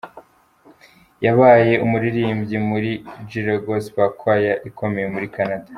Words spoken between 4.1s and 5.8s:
Choir ikomeye muri Canada.